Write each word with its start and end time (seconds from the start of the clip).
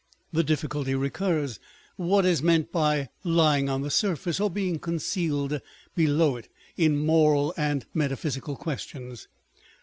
The 0.33 0.43
difficulty 0.43 0.95
recurs 0.95 1.59
â€" 1.59 1.59
What 1.97 2.25
is 2.25 2.41
meant 2.41 2.71
by 2.71 3.09
lying 3.23 3.69
on 3.69 3.83
the 3.83 3.91
surface, 3.91 4.39
or 4.39 4.49
being 4.49 4.79
concealed 4.79 5.61
below 5.95 6.37
it, 6.37 6.49
in 6.75 6.97
moral 6.97 7.53
and 7.55 7.85
metaphysical 7.93 8.55
questions? 8.55 9.27